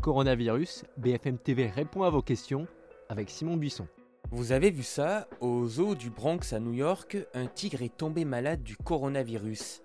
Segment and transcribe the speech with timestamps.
[0.00, 2.66] Coronavirus, BFM TV répond à vos questions
[3.10, 3.86] avec Simon Buisson.
[4.30, 8.24] Vous avez vu ça Au zoo du Bronx à New York, un tigre est tombé
[8.24, 9.82] malade du coronavirus.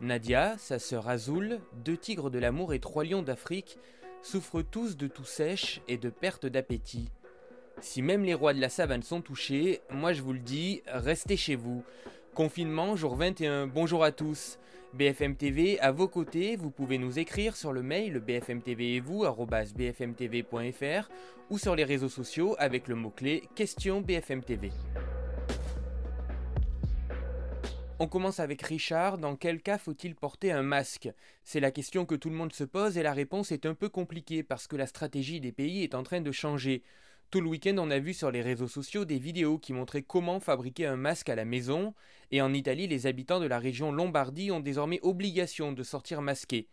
[0.00, 3.76] Nadia, sa sœur Azul, deux tigres de l'amour et trois lions d'Afrique
[4.22, 7.10] souffrent tous de toux sèche et de perte d'appétit.
[7.82, 11.36] Si même les rois de la savane sont touchés, moi je vous le dis, restez
[11.36, 11.84] chez vous.
[12.34, 14.60] Confinement, jour 21, bonjour à tous.
[14.94, 19.24] BFM TV à vos côtés, vous pouvez nous écrire sur le mail bfmtv et vous
[19.24, 21.10] bfmtv.fr
[21.50, 24.70] ou sur les réseaux sociaux avec le mot-clé question BFM TV.
[27.98, 29.18] On commence avec Richard.
[29.18, 31.10] Dans quel cas faut-il porter un masque?
[31.42, 33.88] C'est la question que tout le monde se pose et la réponse est un peu
[33.88, 36.82] compliquée parce que la stratégie des pays est en train de changer.
[37.30, 40.40] Tout le week-end, on a vu sur les réseaux sociaux des vidéos qui montraient comment
[40.40, 41.94] fabriquer un masque à la maison,
[42.32, 46.66] et en Italie, les habitants de la région Lombardie ont désormais obligation de sortir masqués.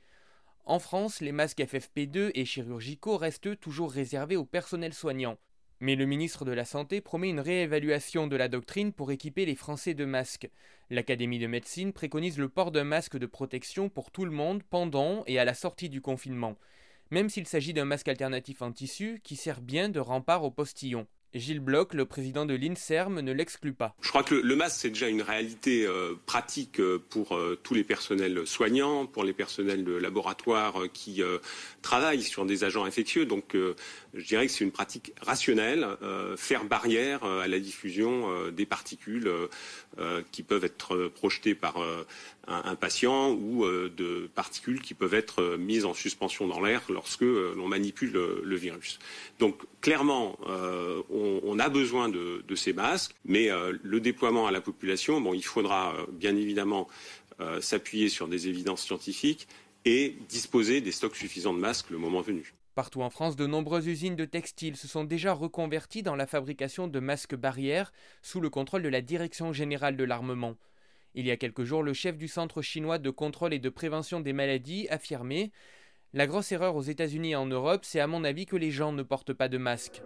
[0.66, 5.38] En France, les masques FFP2 et chirurgicaux restent toujours réservés au personnel soignant.
[5.80, 9.56] Mais le ministre de la Santé promet une réévaluation de la doctrine pour équiper les
[9.56, 10.50] Français de masques.
[10.90, 15.24] L'Académie de médecine préconise le port d'un masque de protection pour tout le monde pendant
[15.28, 16.58] et à la sortie du confinement
[17.12, 21.08] même s'il s'agit d'un masque alternatif en tissu qui sert bien de rempart au postillon.
[21.34, 23.96] Gilles Bloch, le président de l'INSERM, ne l'exclut pas.
[24.02, 27.74] Je crois que le, masque, c'est déjà une réalité euh, pratique euh, pour euh, tous
[27.74, 31.22] les personnels soignants, pour les personnels de laboratoire qui
[31.82, 33.26] travaillent sur des agents infectieux.
[33.26, 35.86] Donc, je dirais que c'est une pratique rationnelle,
[36.38, 39.32] faire barrière à la diffusion des particules
[40.32, 41.78] qui peuvent être projetées par
[42.48, 47.68] un, patient ou de particules qui peuvent être mises en suspension dans l'air lorsque l'on
[47.68, 49.00] manipule le, virus.
[49.40, 54.60] Donc, clairement, on on, a besoin de, ces masques, mais euh, le déploiement à la
[54.60, 56.90] population, il faudra euh, bien évidemment
[57.40, 59.48] euh, s'appuyer sur des évidences scientifiques
[59.86, 62.54] et disposer des stocks suffisants de masques le moment venu.
[62.76, 66.90] Partout en France, de nombreuses usines de textiles se sont déjà reconverties dans la fabrication
[66.90, 70.58] de masques barrières sous le contrôle de la Direction générale de l'armement.
[71.16, 74.20] Il y a quelques jours, le chef du Centre chinois de contrôle et de prévention
[74.20, 75.52] des maladies affirmait
[76.18, 78.92] La grosse erreur aux États-Unis et en Europe, c'est à mon avis que les gens
[78.92, 80.02] ne portent pas de masques.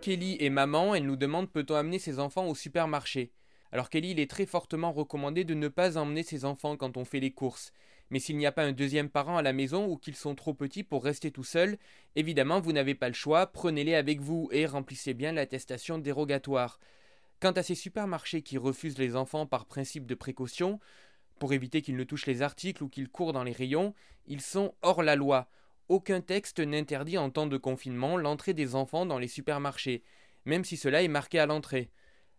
[0.00, 3.32] Kelly est maman, elle nous demande peut-on amener ses enfants au supermarché.
[3.70, 7.04] Alors Kelly, il est très fortement recommandé de ne pas emmener ses enfants quand on
[7.04, 7.74] fait les courses.
[8.08, 10.54] Mais s'il n'y a pas un deuxième parent à la maison ou qu'ils sont trop
[10.54, 11.76] petits pour rester tout seuls,
[12.16, 16.80] évidemment vous n'avez pas le choix, prenez-les avec vous et remplissez bien l'attestation dérogatoire.
[17.40, 20.80] Quant à ces supermarchés qui refusent les enfants par principe de précaution,
[21.42, 23.94] pour éviter qu'ils ne touchent les articles ou qu'ils courent dans les rayons,
[24.26, 25.48] ils sont hors la loi.
[25.88, 30.04] Aucun texte n'interdit en temps de confinement l'entrée des enfants dans les supermarchés,
[30.44, 31.90] même si cela est marqué à l'entrée.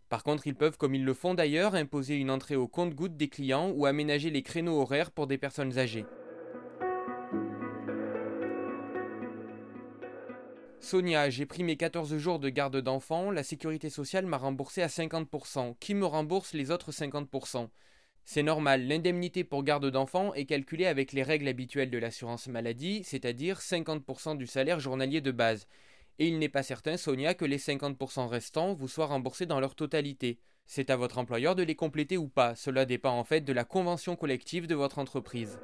[0.08, 3.28] Par contre, ils peuvent, comme ils le font d'ailleurs, imposer une entrée au compte-goutte des
[3.28, 6.06] clients ou aménager les créneaux horaires pour des personnes âgées.
[10.80, 14.86] Sonia, j'ai pris mes 14 jours de garde d'enfant, la sécurité sociale m'a remboursé à
[14.86, 15.76] 50%.
[15.78, 17.68] Qui me rembourse les autres 50%
[18.26, 23.02] c'est normal, l'indemnité pour garde d'enfant est calculée avec les règles habituelles de l'assurance maladie,
[23.04, 25.66] c'est-à-dire 50% du salaire journalier de base.
[26.18, 29.74] Et il n'est pas certain, Sonia, que les 50% restants vous soient remboursés dans leur
[29.74, 30.38] totalité.
[30.64, 33.64] C'est à votre employeur de les compléter ou pas, cela dépend en fait de la
[33.64, 35.58] convention collective de votre entreprise.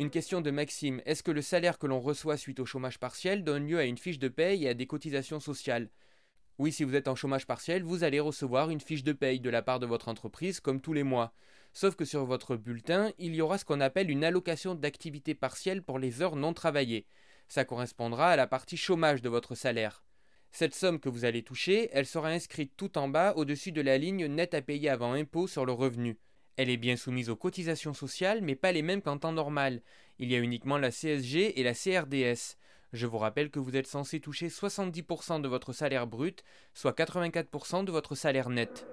[0.00, 1.00] Une question de Maxime.
[1.06, 3.98] Est-ce que le salaire que l'on reçoit suite au chômage partiel donne lieu à une
[3.98, 5.88] fiche de paye et à des cotisations sociales?
[6.58, 9.50] Oui, si vous êtes en chômage partiel, vous allez recevoir une fiche de paye de
[9.50, 11.34] la part de votre entreprise comme tous les mois.
[11.72, 15.82] Sauf que sur votre bulletin, il y aura ce qu'on appelle une allocation d'activité partielle
[15.82, 17.06] pour les heures non travaillées.
[17.48, 20.04] Ça correspondra à la partie chômage de votre salaire.
[20.52, 23.98] Cette somme que vous allez toucher, elle sera inscrite tout en bas au-dessus de la
[23.98, 26.16] ligne nette à payer avant impôt sur le revenu.
[26.56, 29.82] Elle est bien soumise aux cotisations sociales, mais pas les mêmes qu'en temps normal.
[30.20, 32.56] Il y a uniquement la CSG et la CRDS.
[32.94, 36.44] Je vous rappelle que vous êtes censé toucher 70% de votre salaire brut,
[36.74, 38.86] soit 84% de votre salaire net.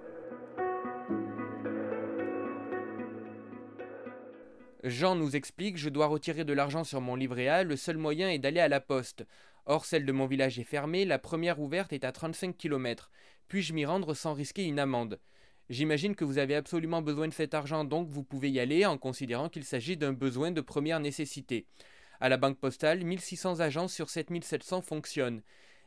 [4.83, 8.27] Jean nous explique Je dois retirer de l'argent sur mon livret A, le seul moyen
[8.31, 9.23] est d'aller à la poste.
[9.67, 13.11] Or, celle de mon village est fermée, la première ouverte est à 35 km.
[13.49, 15.19] Puis-je m'y rendre sans risquer une amende?
[15.69, 18.97] J'imagine que vous avez absolument besoin de cet argent, donc vous pouvez y aller en
[18.97, 21.67] considérant qu'il s'agit d'un besoin de première nécessité.
[22.23, 25.41] À la Banque Postale, 1600 agences sur 7700 fonctionnent.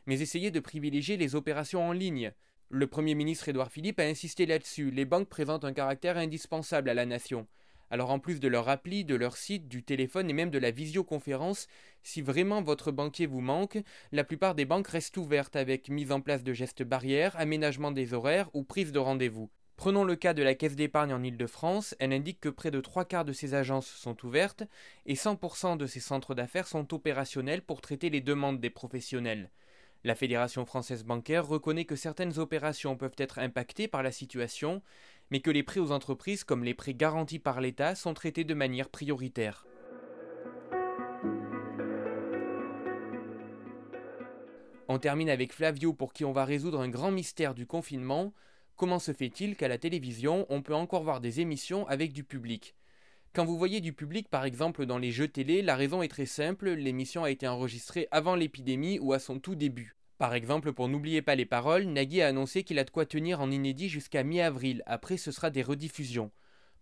[0.05, 2.33] Mais essayez de privilégier les opérations en ligne.
[2.67, 4.91] Le Premier ministre Édouard Philippe a insisté là-dessus.
[4.91, 7.47] Les banques présentent un caractère indispensable à la nation.
[7.89, 10.71] Alors en plus de leur appli, de leur site, du téléphone et même de la
[10.71, 11.67] visioconférence,
[12.03, 13.77] si vraiment votre banquier vous manque,
[14.11, 18.13] la plupart des banques restent ouvertes avec mise en place de gestes barrières, aménagement des
[18.13, 19.49] horaires ou prise de rendez-vous.
[19.77, 23.03] Prenons le cas de la Caisse d'épargne en Ile-de-France, elle indique que près de trois
[23.03, 24.63] quarts de ses agences sont ouvertes
[25.05, 29.51] et 100% de ses centres d'affaires sont opérationnels pour traiter les demandes des professionnels.
[30.05, 34.81] La Fédération française bancaire reconnaît que certaines opérations peuvent être impactées par la situation,
[35.29, 38.53] mais que les prêts aux entreprises comme les prêts garantis par l'État sont traités de
[38.53, 39.65] manière prioritaire.
[44.87, 48.33] On termine avec Flavio pour qui on va résoudre un grand mystère du confinement.
[48.77, 52.75] Comment se fait-il qu'à la télévision, on peut encore voir des émissions avec du public?
[53.31, 56.25] Quand vous voyez du public par exemple dans les jeux télé, la raison est très
[56.25, 59.95] simple, l'émission a été enregistrée avant l'épidémie ou à son tout début.
[60.17, 63.39] Par exemple, pour N'oubliez pas les paroles, Nagui a annoncé qu'il a de quoi tenir
[63.39, 66.31] en inédit jusqu'à mi-avril, après ce sera des rediffusions.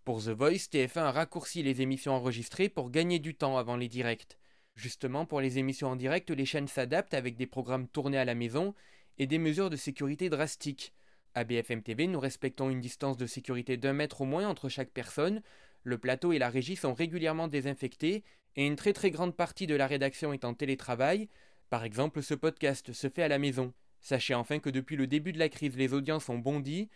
[0.04, 3.88] Pour The Voice, TF1 a raccourci les émissions enregistrées pour gagner du temps avant les
[3.88, 4.36] directs.
[4.74, 8.34] Justement, pour les émissions en direct, les chaînes s'adaptent avec des programmes tournés à la
[8.34, 8.74] maison
[9.18, 10.92] et des mesures de sécurité drastiques.
[11.36, 14.90] À BFM TV, nous respectons une distance de sécurité d'un mètre au moins entre chaque
[14.90, 15.42] personne,
[15.82, 18.22] le plateau et la régie sont régulièrement désinfectés,
[18.56, 21.28] et une très très grande partie de la rédaction est en télétravail.
[21.70, 23.72] Par exemple, ce podcast se fait à la maison.
[24.00, 26.88] Sachez enfin que depuis le début de la crise, les audiences ont bondi.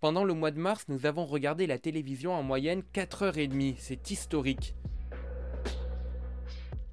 [0.00, 4.74] Pendant le mois de mars, nous avons regardé la télévision en moyenne 4h30, c'est historique.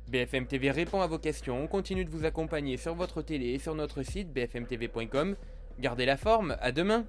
[0.08, 3.60] BFM TV répond à vos questions, on continue de vous accompagner sur votre télé et
[3.60, 5.36] sur notre site bfmtv.com.
[5.80, 7.06] Gardez la forme, à demain